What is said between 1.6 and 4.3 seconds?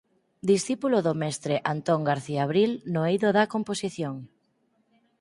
Antón García Abril no eido da composición.